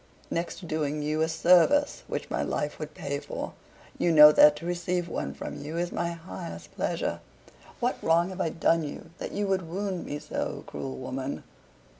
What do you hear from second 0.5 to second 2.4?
to doing you a service (which